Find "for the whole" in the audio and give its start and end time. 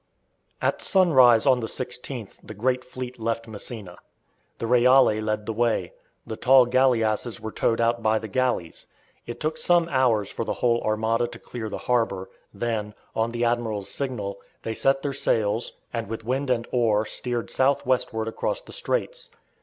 10.31-10.81